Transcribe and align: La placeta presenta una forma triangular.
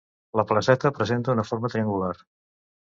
La 0.39 0.45
placeta 0.51 0.93
presenta 1.01 1.37
una 1.37 1.47
forma 1.53 1.73
triangular. 1.77 2.13